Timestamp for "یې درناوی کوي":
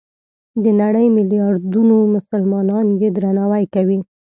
3.01-3.99